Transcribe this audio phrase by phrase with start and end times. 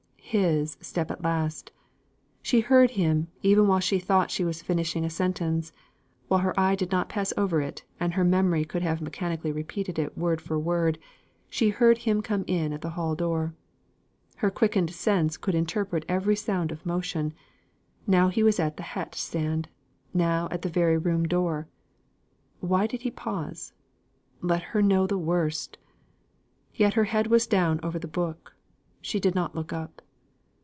[0.33, 1.73] His step at last!
[2.41, 5.73] She heard him, even while she thought she was finishing a sentence;
[6.29, 10.17] while her eye did pass over it, and her memory could mechanically have repeated it
[10.17, 10.99] word for word,
[11.49, 13.53] she heard him come in at the hall door.
[14.37, 17.33] Her quickened sense could interpret every sound of motion:
[18.07, 19.67] now he was at the hat stand
[20.13, 21.67] now at the very room door.
[22.61, 23.73] Why did he pause?
[24.39, 25.77] Let her know the worst.
[26.73, 28.55] Yet her head was down over the book;
[29.01, 30.01] she did not look up.